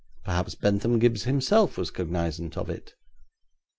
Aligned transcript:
Perhaps 0.25 0.55
Bentham 0.55 0.97
Gibbes 0.99 1.25
himself 1.25 1.77
was 1.77 1.91
cognisant 1.91 2.57
of 2.57 2.71
it. 2.71 2.95